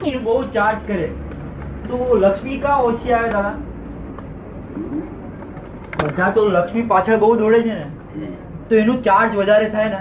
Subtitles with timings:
[0.00, 1.06] એ બહુ ચાર્જ કરે
[1.88, 3.54] તો લક્ષ્મી કા ઓછી આવે દાદા
[6.02, 8.30] બધા તો લક્ષ્મી પાછળ બહુ દોડે છે ને
[8.70, 10.00] તો એનું ચાર્જ વધારે થાય ને.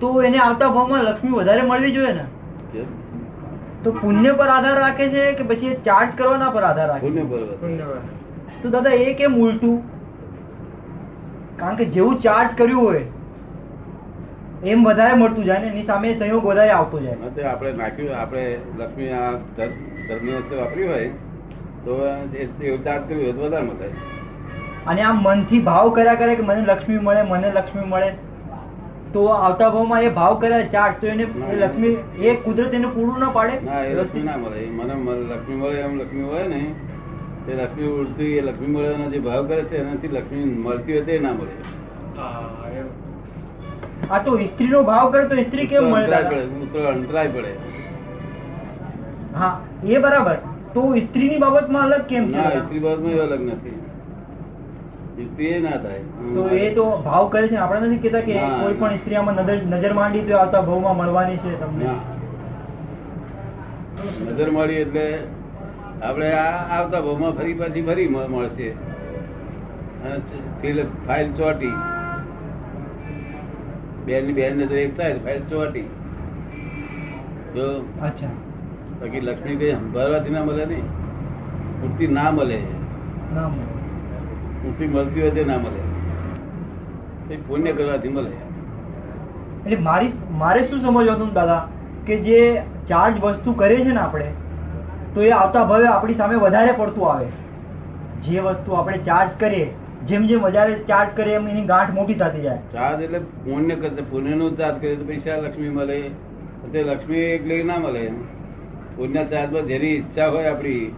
[0.00, 2.26] તો એને આવતા ભાવમાં લક્ષ્મી વધારે મળવી જોઈએ ને.
[3.84, 7.22] તો પુણ્ય પર આધાર રાખે છે કે પછી એ ચાર્જ કરવાના પર આધાર રાખે છે?
[8.62, 9.76] તો દાદા એ કેમ ઉલટું?
[11.58, 13.04] કારણ કે જેવું ચાર્જ કર્યું હોય
[14.64, 17.16] એમ વધારે મળતું જાય ને એની સામે સંયોગ વધારે આવતો જાય.
[17.36, 18.44] તે આપણે નાખ્યું આપણે
[18.78, 19.76] લક્ષ્મી આ ધર-
[20.08, 21.08] ધર્મની વાપરી હોય
[21.84, 21.92] તો
[22.34, 23.88] એ કર્યું હોય તો વધારે મળે.
[24.86, 28.10] અને આમ મનથી ભાવ કર્યા કરે કે મને લક્ષ્મી મળે મને લક્ષ્મી મળે
[29.12, 31.24] તો આવતા ભાવમાં એ ભાવ કર્યા ચાટ તો એને
[31.60, 33.54] લક્ષ્મી એ કુદરત એને પૂરું ના પાડે.
[33.60, 34.66] ના એ લક્ષ્મી ના મળે.
[34.70, 34.94] મને
[35.30, 36.60] લક્ષ્મી મળે એમ લક્ષ્મી હોય ને
[37.46, 41.18] તે લક્ષ્મી ઉડતી એ લક્ષ્મી મળે જે ભાવ કરે છે એનાથી લક્ષ્મી મળતી હોય તે
[41.18, 41.54] ના મળે.
[44.10, 46.16] આ તો સ્ત્રીનો ભાવ કરે તો સ્ત્રી કેમ મળે
[46.92, 47.52] અંતરાય પડે
[49.34, 49.54] હા
[49.84, 50.36] એ બરાબર.
[50.74, 52.36] તો સ્ત્રીની બાબતમાં અલગ કેમ છે?
[52.36, 53.78] ના સ્ત્રી બાબતમાં અલગ નથી.
[55.26, 56.02] સ્ત્રી ના થાય.
[56.34, 57.56] તો એ તો ભાવ કરે છે.
[57.56, 61.38] આપણે નથી કેતા કે કોઈ પણ સ્ત્રી આમાં નજર નજર માંડી તો આવતા ભાવમાં મળવાની
[61.44, 61.86] છે તમને.
[64.28, 65.06] નજર મળી એટલે
[66.02, 68.68] આપણે આ આવતા ભાવમાં ફરી પાછી ફરી મળશે.
[71.06, 71.74] ફાઇલ ચોટી.
[74.06, 75.82] બેનની બેન નજર એક થાય ફાઇલ ચોટી.
[77.54, 77.66] જો
[78.02, 78.32] અચ્છા.
[79.00, 80.86] બાકી લક્ષ્મી કઈ સંભાળવાથી ના મળે નહીં
[81.80, 82.58] પૂરતી ના મળે.
[84.62, 85.82] પૂરતી મળતી હોય તે ના મળે.
[87.34, 88.32] એ પુણ્ય કરવાથી મળે.
[89.66, 91.60] એટલે મારી મારે શું સમજવાનું દાદા?
[92.06, 92.40] કે જે
[92.88, 94.26] ચાર્જ વસ્તુ કરે છે ને આપણે
[95.14, 97.26] તો એ આવતા ભાવે આપણી સામે વધારે પડતું આવે.
[98.22, 99.70] જે વસ્તુ આપણે ચાર્જ કરીએ
[100.08, 102.58] જેમ જેમ વધારે ચાર્જ કરીએ એમ એની ગાંઠ મોટી થતી જાય.
[102.72, 106.10] ચાર્જ એટલે પુણ્ય કરશે પુણ્ય નો ચાર્જ કરીએ તો પૈસા લક્ષ્મી મળે.
[106.72, 108.10] તે લક્ષ્મી એટલે ના મળે.
[108.96, 110.94] પુણ્ય ચાર્જમાં જેની ઈચ્છા હોય આપણી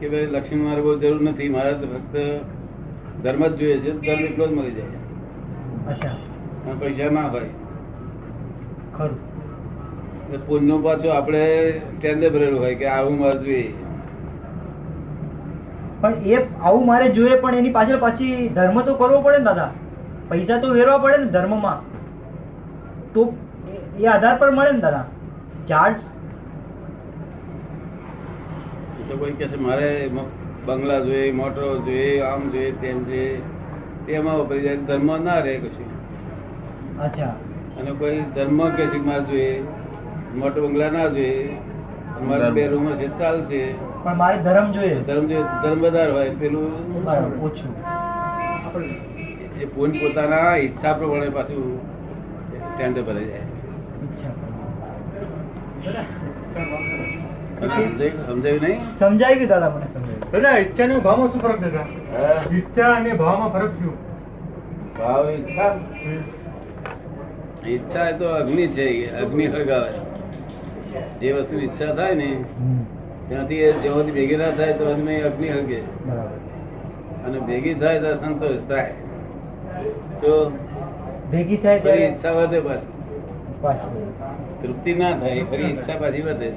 [0.00, 2.14] કે ભાઈ લક્ષ્મી મારે બહુ જરૂર નથી મારે તો ફક્ત
[3.22, 5.00] ધર્મ જ જોઈએ છે ધર્મ એટલો જ મળી જાય.
[5.88, 6.16] અચ્છા.
[6.80, 7.50] પૈસા ના હોય.
[8.98, 9.18] ખરું.
[10.46, 13.74] પુણ્યનું પાછું આપણે સ્ટેન્ડે ભરેલું હોય કે આવું મારું જોઈએ
[16.00, 19.70] પણ એ આવું મારે જોઈએ પણ એની પાછળ પાછી ધર્મ તો કરવો પડે ને દાદા.
[20.28, 21.82] પૈસા તો વેરવા પડે ને ધર્મમાં.
[23.12, 23.32] તો
[24.00, 25.04] એ- આધાર પર મળે ને દાદા.
[25.68, 26.00] ચાર્જ
[29.08, 30.10] તો કોઈ કહે છે મારે
[30.66, 33.42] બંગલા જોઈએ મોટરો જોઈએ આમ જોઈએ તેમ જોઈએ.
[34.06, 35.90] તેમાં ઉપરી જાય ધર્મ ના રહે કશું.
[36.98, 37.24] અચ્છા.
[37.78, 39.62] અને કોઈ ધર્મ કે છે મારે જોઈએ
[40.36, 41.56] મોટો બંગલા ના જોઈએ
[42.22, 43.18] મારા બે રૂમ છે.
[43.18, 44.98] ચાલશે પણ મારે ધર્મ જોઈએ.
[45.08, 45.44] ધર્મ જોઈએ.
[45.62, 46.68] ધર્મ વધારે હોય પેલું
[47.48, 47.72] ઓછું.
[49.62, 51.64] એ પોઈન્ટ પોતાના ઈચ્છા પ્રમાણે પાછું
[52.74, 53.46] ટેન્ડર ભરાઈ જાય.
[57.60, 58.80] સમજાયું સમજાયું નહીં?
[59.00, 61.86] સમજાઈ ગયું દાદા મને સમજાઈ દાદા ઈચ્છા અને ભાવમાં શું ફરક દાદા?
[62.58, 63.94] ઈચ્છા અને ભાવમાં ફરક શું?
[64.98, 65.72] ભાવ ઈચ્છા?
[67.74, 68.86] ઈચ્છા એ તો અગ્નિ છે
[69.24, 69.92] અગ્નિ સળગાવે
[71.20, 72.28] જે વસ્તુ ઈચ્છા થાય ને
[73.30, 75.80] ત્યાંથી એ જેમાંથી ભેગી ના થાય તો અગ્નિ અગ્નિ હગે.
[77.26, 78.92] અને ભેગી થાય તો સંતોષ થાય.
[80.22, 80.52] તો
[81.30, 82.88] ભેગી થાય ફરી ઈચ્છા વધે પાછી.
[84.62, 86.52] તૃપ્તિ ના થાય ફરી ઈચ્છા પાછી વધે.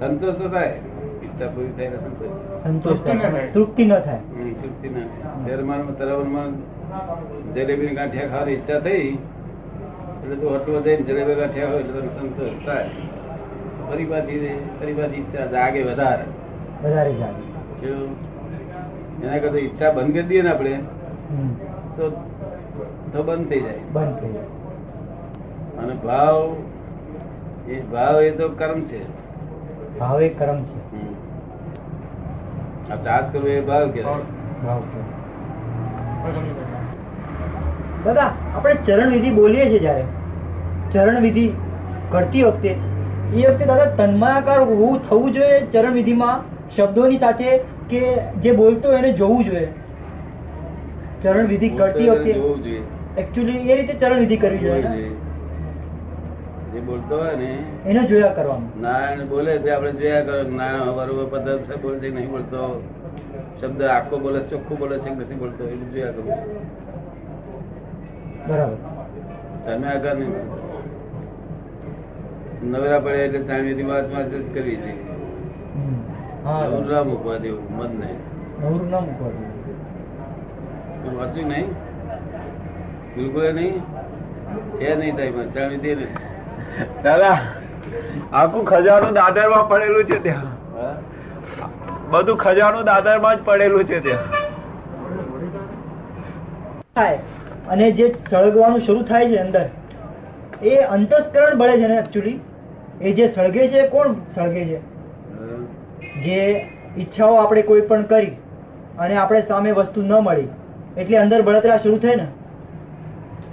[0.00, 0.74] સંતોષ તો થાય.
[1.22, 2.32] ઈચ્છા પૂરી થાય સંતોષ.
[2.62, 3.52] સંતોષ તૃપ્તિ ન થાય.
[3.52, 4.18] તૃપ્તિ ન થાય.
[4.36, 5.44] હમ, તૃપ્તિ ના થાય.
[5.46, 6.50] ધર્મમાં તરવરમાં
[7.54, 9.18] જલેબી ગાંઠિયા ખાવાની ઈચ્છા થઈ.
[10.22, 13.09] એટલે તું હોટલો જઈને જલેબી ગાંઠિયા હોય એટલે સંતોષ થાય.
[13.90, 14.38] ફરી પાછી
[14.80, 16.26] ફરી પાછી ઈચ્છા જાગે વધારે.
[16.84, 17.44] વધારે જાગે.
[19.22, 20.72] એના કરતા ઈચ્છા બંધ કરી દઈએ ને આપણે
[21.96, 22.10] તો
[23.12, 23.80] તો બંધ થઈ જાય.
[23.92, 24.48] બંધ થઈ જાય.
[25.82, 26.36] અને ભાવ
[27.68, 29.00] એ ભાવ એ તો કર્મ છે.
[29.98, 30.78] ભાવ એ કર્મ છે.
[32.92, 34.80] આ ચાર્જ કરવો એ ભાવ કે ભાવ.
[38.04, 40.04] દાદા આપણે ચરણ વિધિ બોલીએ છીએ જયારે.
[40.92, 41.44] ચરણ વિધિ
[42.10, 42.70] કરતી વખતે
[43.38, 46.38] એ વખતે દાદા તન્માયાકાર હોવું થવું જોઈએ ચરણ વિધિમાં
[46.76, 47.48] શબ્દોની સાથે
[47.90, 48.02] કે
[48.44, 49.68] જે બોલતો એને જોવું જોઈએ.
[51.22, 52.32] ચરણ વિધિ કરતી વખતે
[53.22, 55.08] એકચ્યુઅલી એ રીતે ચરણ વિધિ કરવી જોઈએ
[56.72, 57.50] જે બોલતો હોય ને
[57.92, 58.68] એને જોયા કરવાનું.
[58.84, 62.60] નારાયણ બોલે છે આપણે જોયા કરો નારાયણ બરોબર પદ્ધત બોલે છે નહીં બોલતો.
[63.60, 66.22] શબ્દ આખો બોલે છે, ચોખ્ખું બોલે છે નથી બોલતો એટલું જોયા કરો
[68.48, 68.78] બરાબર.
[69.64, 70.32] તમે આગળ નહીં
[72.62, 74.92] નવરા પડે એટલે ચાણવીની વાત વાત જ કરવી છે.
[76.44, 78.08] નવરું ના મૂકવા દેવું મન ને
[78.60, 81.18] નવરું ના મૂકવા દેવું.
[81.18, 81.66] વાંચ્યું નહીં?
[83.16, 83.82] બિલકુલ નહીં?
[84.78, 86.06] છે નહીં ટાઈમ ચાણવી દે ને.
[87.04, 87.38] દાદા
[88.32, 90.46] આખું ખજાનું દાદરમાં પડેલું છે ત્યાં.
[90.76, 90.94] હા?
[92.10, 94.24] બધું ખજાનું દાદરમાં જ પડેલું છે ત્યાં.
[96.94, 97.18] થાય.
[97.68, 99.66] અને જે સળગવાનું શરૂ થાય છે અંદર
[100.62, 102.40] એ અંતસ્કરણ બળે છે ને એકચ્યુઅલી
[103.00, 104.80] એ જે સળગે છે કોણ સળગે છે?
[106.24, 106.66] જે
[106.96, 108.32] ઈચ્છાઓ આપણે કોઈ પણ કરી
[108.98, 110.48] અને આપણે સામે વસ્તુ ન મળી
[110.96, 112.26] એટલે અંદર બળતરા શરૂ થાય ને.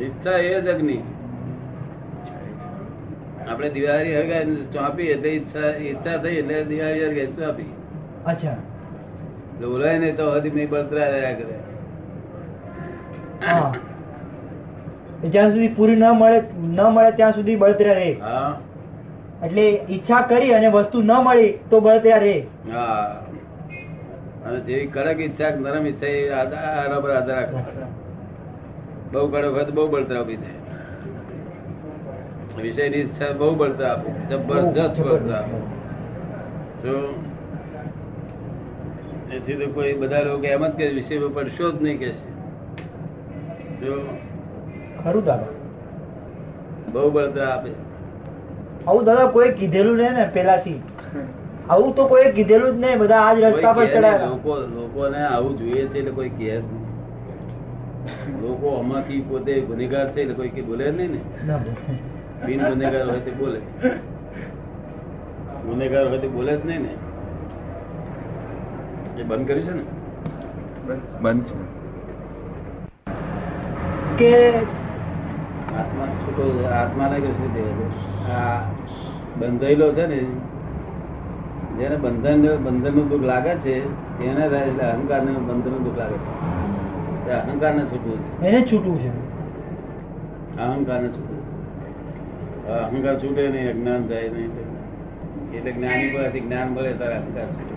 [0.01, 0.97] ઈચ્છા એ જ અગ્નિ.
[3.47, 7.71] આપણે દિવાળી હળગાવી ચોપી એટલે ઈચ્છા ઈચ્છા થઈ એટલે દિવાળી હળગાવી ચોપી
[8.25, 8.57] અચ્છા.
[9.61, 11.55] બોલાય નહીં તો હજી નહીં બળતરા રહ્યા કરે.
[13.41, 13.71] હા.
[15.23, 16.39] જ્યાં સુધી પૂરી ન મળે
[16.77, 18.11] ન મળે ત્યાં સુધી બળતરા રહે.
[19.43, 22.35] એટલે ઈચ્છા કરી અને વસ્તુ ન મળી તો બળતરા રહે.
[24.45, 27.87] અને જેવી કડક ઈચ્છા નરમ ઈચ્છા એ આધાર પર આધાર રાખે.
[29.11, 30.59] બહુ કડક હોય તો બહુ બળતરા ઊભી થાય.
[32.61, 34.09] વિષયની ઈચ્છા બહુ બળતરા આપે.
[34.29, 35.57] જબરજસ્ત બળતરા આપે.
[36.83, 36.95] જો
[39.35, 42.27] એથી તો કોઈ બધા લોકો એમ જ કે વિષય પડશો જ નહીં કે છે.
[43.81, 43.93] જો
[45.07, 45.51] ખરું દાદા?
[46.93, 47.71] બહુ બળતરા આપે.
[48.87, 50.79] આવું દાદા કોઈ કીધેલું નહીં ને પેલાથી
[51.69, 53.85] આવું તો કોઈ કીધેલું જ નહીં બધા આજ રસ્તા પર.
[53.93, 54.29] ચડાયા.
[54.33, 56.61] લોકો લોકોને આવું જોઈએ છે એટલે કોઈ કહે
[58.41, 61.21] લોકો આમાંથી પોતે ગુનેગાર છે એટલે કોઈ કઈ બોલે નહીં ને.
[62.45, 63.59] બિન ગુનેગાર હોય તે બોલે.
[65.65, 66.91] ગુનેગાર હોય તે બોલે જ નહીં ને.
[69.17, 69.83] એ બંધ કર્યું છે ને?
[71.21, 71.55] બંધ છે.
[74.19, 74.31] કે
[75.79, 76.43] આત્મા છૂટો
[78.33, 78.59] આ
[79.39, 80.19] બંધાયેલો છે ને
[81.77, 83.75] જેને બંધન બંધનનું દુઃખ લાગે છે
[84.25, 87.31] એને અહંકાર ને બંધનનું દુઃખ લાગે છે.
[87.31, 88.45] અહંકાર ને છૂટવું છે.
[88.45, 89.11] એને છૂટવું છે.
[90.61, 91.41] અહંકાર ને છૂટવું
[92.67, 94.51] અહંકાર છૂટે નહીં અજ્ઞાન થાય નહીં.
[95.53, 97.75] એટલે જ્ઞાની પાસેથી જ્ઞાન મળે ત્યારે અહંકાર છૂટે.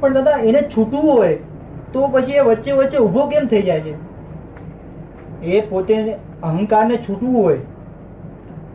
[0.00, 1.38] પણ દાદા એને છૂટવું હોય
[1.92, 3.94] તો પછી એ વચ્ચે વચ્ચે ઊભો કેમ થઈ જાય છે?
[5.46, 7.58] એ પોતે અહંકારને છૂટવું હોય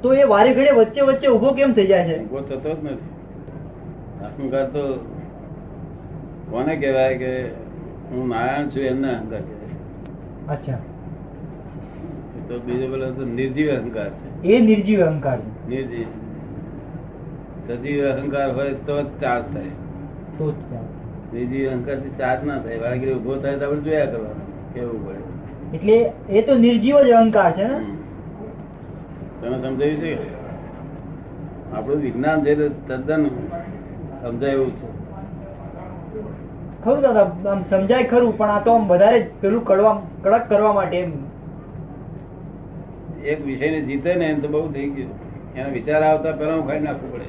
[0.02, 2.24] તો એ વારે ઘડે વચ્ચે વચ્ચે ઊભો કેમ થઈ જાય છે?
[2.24, 2.94] ઊભો થતો જ નથી.
[4.22, 5.06] અહંકાર તો
[6.52, 7.44] કોને કહેવાય કે
[8.12, 10.58] હું નારાયણ છું એમને અહંકાર કહેવાય?
[10.58, 10.78] અચ્છા.
[12.48, 14.44] તો બીજો પેલો તો નિર્જીવ અહંકાર છે.
[14.44, 15.38] એ નિર્જીવ અહંકાર
[15.70, 16.08] નિર્જીવ.
[17.68, 19.64] સજીવ અહંકાર હોય તો જ ચાર્જ થાય.
[20.38, 20.56] તો જ.
[21.34, 22.78] નિર્જીવ અહંકારથી ચાર્જ ના થાય.
[22.78, 25.43] વાળગીરી ઊભો થાય તો આપણે જોયા કરવાનું કેવું પડે.
[25.74, 27.80] એટલે એ તો નિર્જીવ જ અહંકાર છે ને.
[29.42, 30.18] તમે સમજાયું છે?
[31.74, 32.56] આપણું વિજ્ઞાન છે
[32.88, 33.26] તદ્દન
[34.24, 34.88] સમજાય એવું છે.
[36.84, 40.98] ખરું દાદા આમ સમજાય ખરું પણ આ તો આમ વધારે પેલું કડવા કડક કરવા માટે
[40.98, 41.14] એમ.
[43.26, 45.12] એક વિષયને જીતે ને એમ તો બહુ થઈ ગયું.
[45.56, 47.26] એનો વિચાર આવતા પહેલા ઉખાડી નાખવું પડે.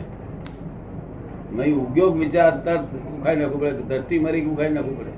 [1.56, 2.80] નહીં ઉદ્યોગ વિચાર તરત
[3.20, 5.12] ઉખાડી નાખવું પડે ધરતી મરી ઉખાડી નાખવું પડે.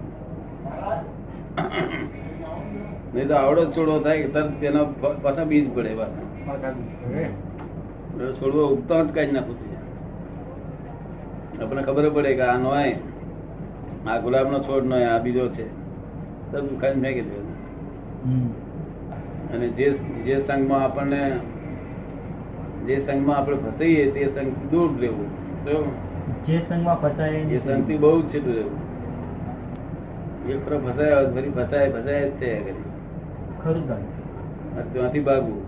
[3.16, 4.80] નહીં તો આવડો છોડવો થાય તરત તેનો
[5.22, 5.92] પાછા બીજ પડે
[8.38, 9.66] છોડવો ઉગતા જ કાઢી નાખું છે
[11.60, 12.96] આપણને ખબર પડે કે આ નોય
[14.06, 15.66] આ ગુલાબનો છોડ નોય આ બીજો છે.
[16.50, 17.54] તો ઉખાડીને ફેંકી દેવાનો
[19.52, 19.86] અને જે
[20.24, 21.20] જે સંઘમાં આપણને
[22.86, 25.30] જે સંઘમાં આપણે ફસાઈએ તે સંઘ દૂર રહેવું.
[25.64, 25.74] તો
[26.46, 28.80] જે સંઘમાં ફસાય એ સંઘથી બહુ જ છેટું રહેવું
[30.48, 32.85] એક ફસાય ફરી ફસાય ફસાય જ અને
[34.92, 35.60] ત્યાંથી ભાગવું.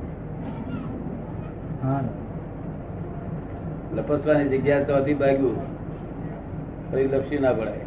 [3.97, 5.57] લપસવાની જગ્યા ત્યાંથી ભાગ્યું.
[6.91, 7.85] ફરી લપસી ના પડાય.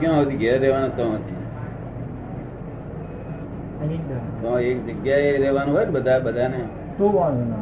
[0.00, 0.88] ક્યાં હતી ઘેર રહેવાના
[4.42, 6.60] તો એક જગ્યાએ રહેવાનું હોય ને બધા બધાને?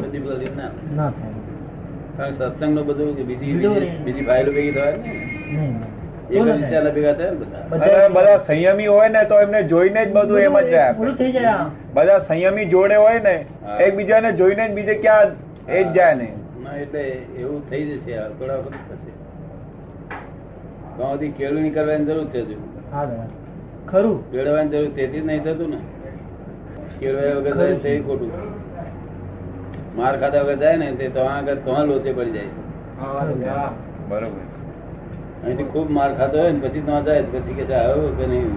[0.00, 0.50] બધી બધી
[2.16, 3.52] ના સત્સંગનું બધું બીજી
[4.04, 5.85] બીજી ફાઇલો ભેગી થવાય ના?
[6.30, 8.38] વિચાર ભેગા થાય બધા.
[8.38, 10.92] સંયમી હોય ને તો એમને જોઈને જ બધું એમ જ જાય
[11.94, 13.34] બધા સંયમી જોડે હોય ને
[13.80, 15.28] એકબીજાને જોઈને જ બીજે ક્યાં
[15.68, 16.28] એ જ જાય ને.
[16.82, 17.00] એટલે
[17.38, 19.12] એવું થઈ જશે થોડા વખત થશે
[20.98, 22.56] તો સુધી કેળવણી કરવાની જરૂર છે હજુ.
[23.86, 24.32] ખરું.
[24.32, 25.78] કેળવવાની જરૂર તેથી જ નહીં થતું ને.
[27.00, 28.30] કેળવાય વગર જાય તે ખોટું.
[29.96, 32.44] માર ખાધા વગર જાય ને તે તો આગળ તો લોચે પડી જાય.
[34.08, 34.65] બરોબર છે.
[35.46, 38.50] અહીંથી ખૂબ માર ખાતો હોય ને પછી તો જાય પછી કે આવ્યો કે નહીં?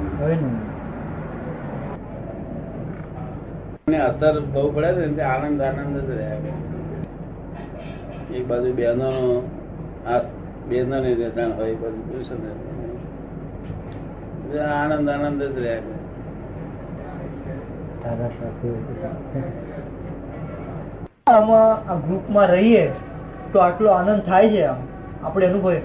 [3.87, 3.97] ને.
[3.99, 6.57] અસર બહુ પડે ને આનંદ આનંદ જ રહ્યા.
[8.31, 9.09] એક બાજુ બહેનો
[10.05, 10.19] આ
[10.65, 12.55] બહેનો ની રહેઠાણ હોય બાજુ પુરુષો ની
[14.73, 15.97] આનંદ આનંદ જ રહ્યા.
[21.27, 22.83] આમાં આ ગ્રુપમાં રહીએ
[23.51, 24.79] તો આટલો આનંદ થાય છે આમ.
[25.23, 25.81] આપણે અનુભવીએ.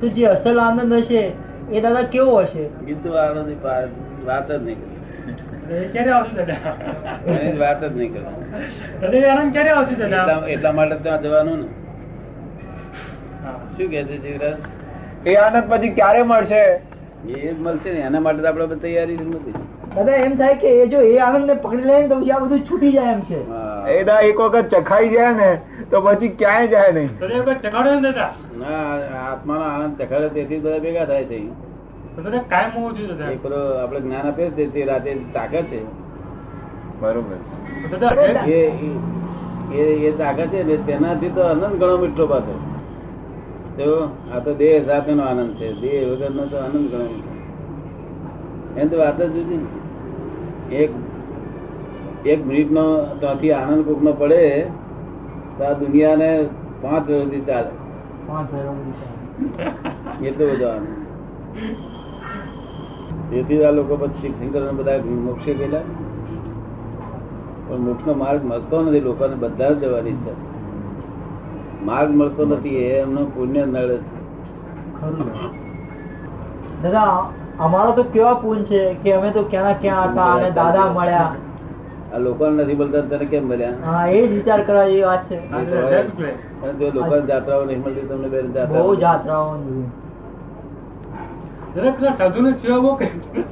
[0.00, 1.22] તો જે અસલ આનંદ હશે
[1.72, 2.64] એ દાદા કેવો હશે?
[2.86, 3.50] કીધું આનંદ
[4.28, 4.96] વાત જ નહીં કરી.
[5.78, 6.74] એ ક્યારે આવશે દાદા?
[7.26, 8.26] એની વાત જ નહીં કરી.
[9.00, 10.24] દાદા એ આનંદ ક્યારે આવશે દાદા?
[10.24, 11.68] એટલા એટલા માટે ત્યાં જવાનું ને.
[13.76, 14.56] શું કે છે જીવરાજ?
[15.26, 16.62] એ આનંદ પછી ક્યારે મળશે?
[16.62, 18.00] એ જ મળશે ને.
[18.10, 19.54] એના માટે આપણે તૈયારી નથી.
[19.94, 22.42] દાદા એમ થાય કે એ જો એ આનંદ ને પકડી લે ને તો પછી આ
[22.44, 23.40] બધું છૂટી જાય એમ છે.
[23.92, 25.50] એ એના એક વખત ચખાઈ જાય ને
[25.92, 27.10] તો પછી ક્યાંય જાય નહીં.
[27.62, 28.30] ચખાડ્યો ને દાદા?
[28.58, 28.76] ના
[29.32, 31.38] આત્માનો આનંદ દેખાડે તેથી બધા ભેગા થાય છે.
[33.82, 35.80] આપણે જ્ઞાન આપે છે તે રાતે તાકાત છે.
[37.00, 37.54] બરોબર છે.
[38.50, 38.60] એ
[39.74, 42.54] એ એ તાકાત છે ને તેનાથી તો આનંદ ઘણો મીઠો પાછો.
[43.76, 43.88] તો
[44.34, 45.68] આ તો દેહ સાથેનો આનંદ છે.
[45.80, 47.34] દેહ વગરનો તો આનંદ ઘણો મીઠો.
[48.80, 49.66] એમ તો વાત જ જુદી.
[50.76, 50.90] એક
[52.26, 52.84] એક મિનિટ નો
[53.20, 54.66] ત્યાંથી આનંદ કુક નો પડે
[55.58, 56.30] તો આ દુનિયાને
[56.82, 57.87] પાંચ વર્ષથી ચાલે.
[60.22, 60.70] એટલો બધો
[63.28, 65.86] તેથી આ લોકો પછી શંકર બધા મોક્ષે ગયેલા.
[67.66, 70.46] પણ મોક્ષ નો માર્ગ મળતો નથી લોકોને બધા જ જવાની ઈચ્છા છે.
[71.80, 74.16] માર્ગ મળતો નથી એ એમનો પુણ્ય નડે છે.
[76.80, 77.14] દાદા
[77.58, 81.32] અમારો તો કેવા પૂન છે કે અમે તો ક્યાં ક્યાં હતા અને દાદા મળ્યા.
[82.10, 83.78] આ લોકોને નથી બોલતા તને કેમ મળ્યા?
[83.84, 85.36] હા એ જ વિચાર કરવા એ વાત છે.
[86.08, 86.90] જ.
[86.92, 89.50] લોકો જાત્રાઓ નહીં મળતી તમને બેન જાત્રા બહુ જાત્રાઓ.
[91.74, 93.44] પેલા સાધુ ને સેવા બહુ કરી.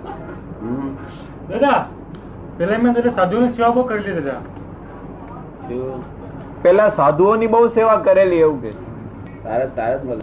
[1.48, 1.78] દાદા
[2.58, 4.40] પેલા મેં દાદા સાધુ ની સેવા બહુ કરેલી દાદા.
[6.62, 8.72] પેલા સાધુઓની બહુ સેવા કરેલી એવું કે
[9.42, 10.22] તારે તારે જ મળે.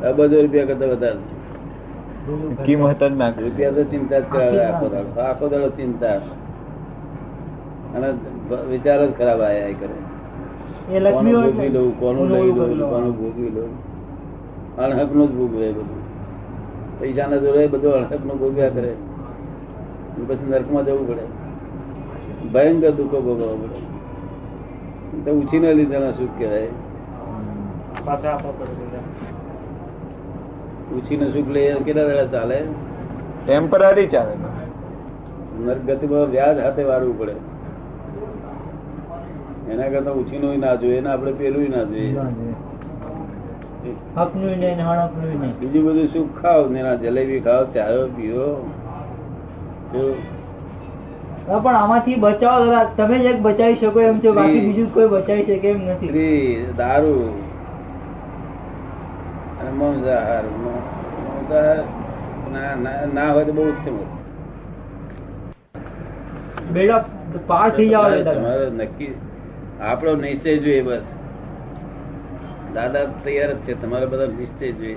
[0.00, 1.20] અબજો રૂપિયા કરતા વધારે.
[2.58, 5.10] કિંમત જ ના રૂપિયા તો ચિંતા જ કરાવે આખો દાડો.
[5.24, 6.18] આખો દાડો ચિંતા.
[7.96, 8.08] અને
[8.70, 9.96] વિચારો જ ખરાબ આયા કરે.
[10.90, 13.70] એ કરે કોનું ભોગવી લઉં કોનું લઈ લઉં કોનું ભોગવી લઉં
[14.78, 16.00] અણહકનું જ ભોગવે બધું.
[17.00, 18.94] પૈસા ના જોડે બધું અણહકનું ભોગવ્યા કરે.
[20.14, 21.24] પછી પછી નરકમાં જવું પડે.
[22.52, 23.80] ભયંકર દુઃખો ભોગવવા પડે.
[25.24, 26.68] તો ઉછીને લીધેના સુખ કહેવાય.
[30.96, 32.62] ઉછીને સુખ લઈએ કેટલા વેળા ચાલે?
[33.46, 34.34] ટેમ્પરરી ચાલે.
[35.60, 37.32] નરક ગતિમાં વ્યાજ હાથે વારવું પડે.
[39.72, 42.12] એના કરતા ઉછીનું ના જોઈએ ને આપણે પેલું ના જોઈએ.
[45.60, 48.46] બીજું બધું શું ખાવ ને જલેબી ખાવ ચાયો પીઓ.
[51.56, 52.62] પણ આમાંથી બચાવ
[52.96, 56.12] તમે જ બચાવી શકો એમ છો બાકી બીજું કોઈ બચાવી શકે એમ નથી.
[56.76, 57.22] દારૂ.
[59.58, 61.84] અને મંસાહાર મંસાહાર
[63.14, 63.96] ના- હોય તો બહુ ઉત્તમ.
[66.68, 67.00] બેડા
[67.46, 68.06] પાર થઈ જાવ
[68.74, 69.12] નક્કી
[69.82, 71.02] આપણો નિશ્ચય જોઈએ બસ.
[72.74, 74.94] દાદા તૈયાર જ છે તમારે બધા નિશ્ચય જોઈએ.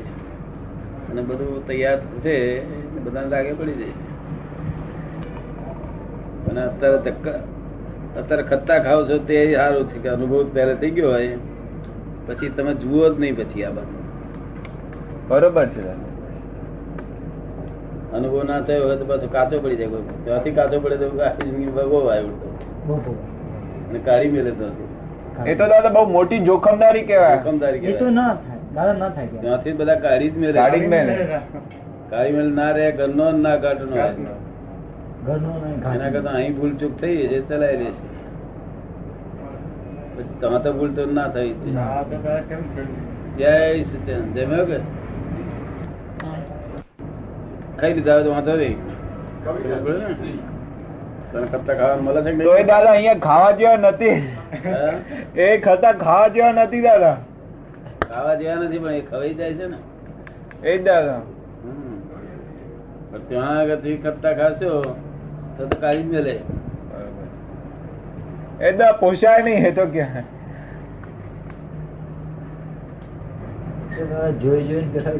[1.12, 2.65] અને બધું તૈયાર છે
[3.00, 3.88] બધાને લાગે પડી જાય.
[6.50, 7.32] અને અત્યારે ધક્કા
[8.20, 11.38] અત્યારે ખત્તા ખાવ છો તે સારું છે કે અનુભવ પહેલે થઈ ગયો હોય.
[12.27, 14.04] પછી તમે જુઓ જ નહીં પછી આ બાજુ
[15.27, 15.82] બરોબર છે.
[18.13, 20.01] અનુભવ ના થયો હોય તો પાછો કાચો પડી જાય કોઈ.
[20.24, 23.25] ત્યાંથી કાચો પડે તો આખી જિંદગી ભગવો આવ્યો.
[23.89, 24.68] અને કાઢી મેલે તો
[25.51, 28.60] એ તો દાદા બહુ મોટી જોખમદારી કેવાય જોખમદારી એ તો ના થાય.
[28.75, 30.58] દાદા ના થાય ત્યાંથી બધા કાઢી જ મેલે.
[30.60, 31.13] કાઢી મેલે.
[32.12, 33.96] કાઢી મેલે ના રહે ઘરનો ના કાઢનો.
[35.94, 38.06] એના કરતા અહીં ભૂલ ચૂક થઈ છે ચલાવી લેશે
[40.15, 41.51] પછી ત્યાં તો ભૂલ તો ના થઈ?
[43.39, 43.54] જય
[43.88, 44.77] સચિન જમ્યો કે?
[47.77, 48.77] ખાઈ લીધા હોય તો વાંધો નહીં?
[51.32, 54.17] તને ખત્તા ખાવા મળે છે તો એ દાદા અહીંયા ખાવા જેવા નથી.
[55.46, 57.15] એ ખતા ખાવા જેવા નથી દાદા.
[58.10, 59.79] ખાવા જેવા નથી પણ એ ખવાઈ જાય છે ને.
[60.63, 61.22] એ જ દાદા.
[63.29, 64.72] ત્યાં આગળથી ખત્તા ખાશો
[65.58, 66.36] તો તો કાઢી જ મેલે
[68.70, 70.25] એ દા પોસાય નહીં એ તો ક્યાં?
[74.41, 75.13] જોઈ જોઈ જોઈને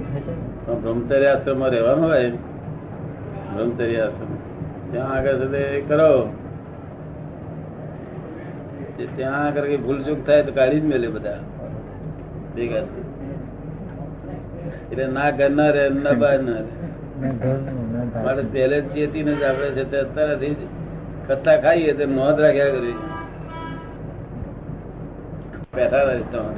[0.84, 2.30] બ્રહ્મચર્ય આશ્રમમાં રહેવાનું હોય
[3.54, 4.35] બ્રહ્મચર્ય આશ્રમ
[4.92, 6.12] ત્યાં આગળ છે તે કરો
[9.16, 11.40] ત્યાં આગળ કઈ ભૂલ ચૂક થાય તો કાઢી જ મેલે બધા.
[12.56, 12.84] ભેગા
[14.84, 16.72] એટલે ના ઘર ના રે ના બહાર ના રે
[17.20, 18.44] મારે ઘરનું, ના.
[18.54, 20.62] પહેલે જ ચેતીને જ આપણે છે તે અત્યારથી જ
[21.28, 22.98] ખત્તા ખાઈએ તો નોંધ રાખ્યા કરી.
[25.74, 26.56] બેઠા રહે ત્યાં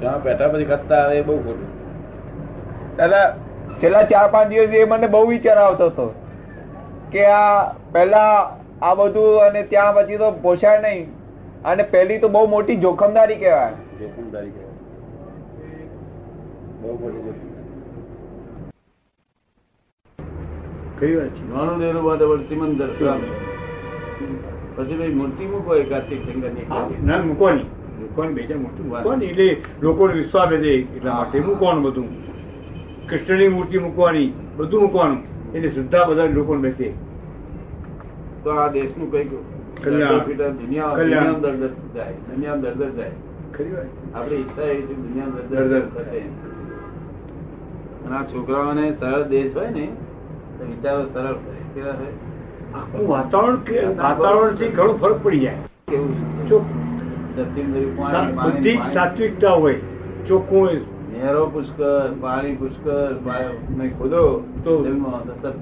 [0.00, 1.70] ત્યાં બેઠા પછી ખત્તા આવે એ બહુ ખોટું.
[2.98, 3.24] દાદા
[3.78, 6.06] છેલ્લા ચાર પાંચ દિવસ એ મને બહુ વિચાર આવતો હતો.
[7.14, 11.02] કે આ પહેલા આ બધું અને ત્યાં પછી તો પોસાય નહીં.
[11.64, 13.72] અને પહેલી તો બહુ મોટી જોખમદારી કહેવાય.
[14.00, 14.70] જોખમદારી કહેવાય.
[24.76, 26.20] પછી ભાઈ મૂર્તિ મૂકો એ કાર્તિક
[27.04, 27.66] ના મૂકવાની.
[28.00, 28.82] મૂકવાની બે ચાર મૂર્તિ?
[28.82, 32.08] મૂકવાની એટલે લોકોને વિશ્વાસ રહે એટલા માટે મૂકવાનું બધું.
[33.08, 35.33] કૃષ્ણની મૂર્તિ મૂકવાની બધું મૂકવાનું.
[35.54, 36.88] એટલે શ્રદ્ધા બધા લોકો બેસે.
[38.44, 39.30] તો આ દેશનું કંઈક
[39.82, 40.56] કલ્યાણ.
[40.58, 40.94] દુનિયા
[41.42, 43.12] દરદર જાય દુનિયામાં દરદર જાય
[44.14, 45.68] આપણી ઈચ્છા એવી છે કે દરદર.
[45.68, 46.20] દરદર થશે
[48.06, 49.86] અને આ છોકરાઓને સરળ દેશ હોય ને
[50.58, 52.16] તો વિચારો સરળ થાય કેવા થાય
[52.74, 55.56] આખું વાતાવરણ કે વાતાવરણથી ઘણો ફરક પડી જાય.
[55.88, 56.12] કેવું.
[58.92, 59.74] સાત્વિકતા હોય
[60.28, 60.80] ચોખ્ખું હોય.
[61.24, 63.18] નહેરો પુષ્કર પાણી પુષ્કર
[63.76, 64.84] મેં ખોદો તો?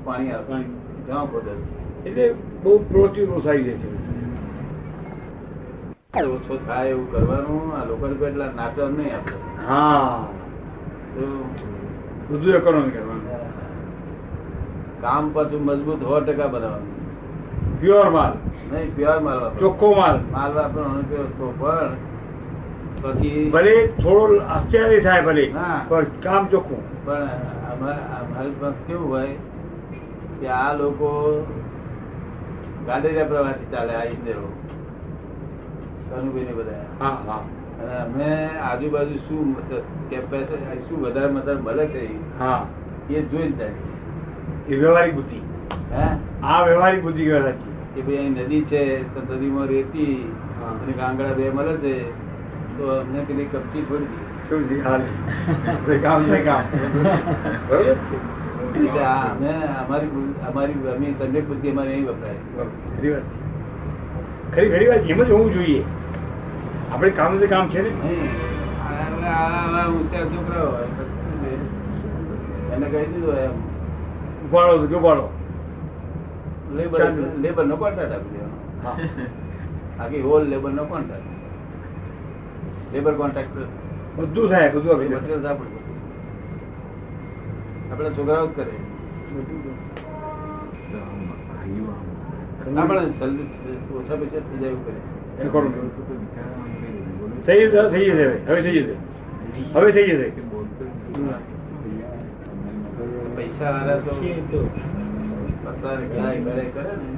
[0.04, 0.62] પાણી આવે.
[1.06, 1.66] જ્યાં ખોદો.
[2.06, 4.02] એટલે બહુ પ્રવૃત્તિ ઓછાઈ જાય છે.
[6.22, 9.66] ઓછો થાય એવું કરવાનું આ લોકો એટલા નાચવા નહીં આપે.
[9.66, 10.26] હા.
[11.14, 11.50] તો
[12.30, 13.26] બધું એકોનોમી કરવાનું.
[15.00, 17.80] કામ પાછું મજબૂત સો ટકા બનાવવાનું.
[17.80, 18.32] પ્યોર માલ.
[18.72, 20.18] નહીં પ્યોર માલ ચોખ્ખો માલ.
[20.32, 22.11] માલ વાપરવાનો પણ
[23.02, 25.54] પછી ભલે થોડો આશ્ચર્ય થાય ભલે
[25.88, 27.04] પણ કામ ચોખ્ખું.
[27.04, 27.24] પણ
[27.72, 29.26] અમારી પાસે કેવું હોય
[30.40, 31.08] કે આ લોકો
[32.86, 34.52] ગાંધીજા પ્રવાસી ચાલે આ ઇન્દિરો
[36.10, 36.84] કનુભાઈ ને બધા
[37.82, 39.70] અને અમે આજુબાજુ શું
[40.10, 42.66] કેપેસિટી શું વધારે મતલબ મળે છે હા.
[43.10, 43.70] એ જોઈને જાય
[44.68, 45.36] એ વ્યવહારિક બુદ્ધિ.
[45.92, 46.06] હે?
[46.42, 47.52] આ વ્યવહારિક બુદ્ધિ કહેવાય
[47.94, 50.32] કે ભાઈ અહીં નદી છે તો નદીમાં રેતી.
[50.62, 52.21] અને કાંગડા બે મળે છે.
[52.76, 54.28] તો અમને પેલી કપચી છોડી દીધી.
[54.48, 54.76] શું છે?
[55.72, 56.64] આપણે કામ નહીં કામ
[57.68, 58.16] બરોબર છે.
[59.06, 59.50] અમે
[59.82, 60.10] અમારી
[60.48, 62.40] અમારી અમે તમને બુદ્ધિ અમારે નહીં વપરાય.
[62.96, 63.26] ખરી વાત.
[64.54, 65.02] ખરી ખરી વાત.
[65.16, 65.82] એમ જ હોવું જોઈએ.
[66.92, 67.90] આપણે કામ છે કામ છે ને.
[69.92, 70.88] હોશિયાર છોકરાઓ હોય.
[72.74, 73.54] એને કહી દીધું એમ.
[74.46, 75.28] ઉપાડો
[76.76, 77.00] લેબર
[77.44, 78.90] લેબર નો કોન્ટ્રાક્ટ આપી દેવાનો
[80.00, 81.41] આખી હોલ લેબર નો કોન્ટ્રાક્ટ
[82.92, 83.56] લેબર કોન્ટ્રાક્ટ
[84.16, 84.98] બધું થાય બધું.
[85.12, 85.80] મટીરિયલ આપણું
[87.90, 88.74] આપડે છોકરાઓ જ કરે
[93.92, 95.80] ઓછા પૈસા થઈ જાય એવું કરે
[97.46, 98.58] થઈ જશે થઈ જશે હવે.
[98.62, 98.94] થઈ જશે
[99.74, 100.28] હવે થઈ જશે
[103.36, 104.60] પૈસા વાળા તો
[106.44, 107.08] કરે કરે ને.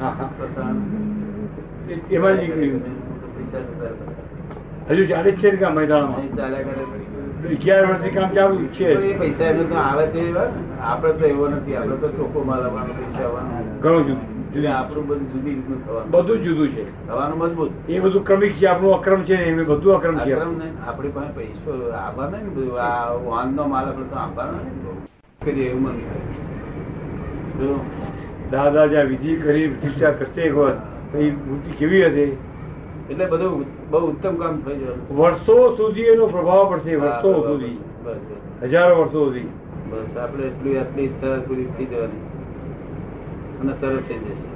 [0.00, 0.70] હા હા.
[2.10, 3.01] એમાં જતા રહે.
[4.88, 6.82] હજુ ચાલે છે કામ મહેસાણામાં ચાલ્યા કરે.
[7.54, 8.88] અગિયાર વર્ષથી કામ ચાલુ છે.
[9.10, 10.22] એ પૈસા એમને તો આવે છે
[10.82, 14.28] આપડે તો એવો નથી આપડે તો ચોખ્ખો માલ આવવાનો પૈસા આવવાનો ઘણો જુદું.
[14.48, 16.10] એટલે આપણું બધું જુદી રીતનું થવાનું.
[16.10, 16.84] બધું જુદું છે.
[17.06, 17.72] થવાનું મજબૂત.
[17.88, 20.34] એ બધું ક્રમિક છે આપણું અક્રમ છે ને એમ બધું અક્રમ છે.
[20.34, 24.70] નહીં આપણી પાસે પૈસો આવવાનો ને બધું આ વાનનો માલ આપણે તો આવવાનો ને
[25.40, 26.24] કરીએ એવું મન થાય.
[27.58, 27.68] તો
[28.52, 30.74] દાદા જ્યાં વિધિ કરી પ્રતિષ્ઠા કરશે એક વાર
[31.14, 32.26] એ મૂર્તિ કેવી હશે?
[33.12, 37.78] એટલે બધું બહુ ઉત્તમ કામ થઈ જવાનું વર્ષો સુધી એનો પ્રભાવ પડશે વર્ષો સુધી.
[38.62, 39.48] હજારો વર્ષો સુધી.
[39.90, 42.20] બસ આપણે એટલી આટલી ઈચ્છા પૂરી થઈ જવાની.
[43.60, 44.51] અને તરત થઈ જશે.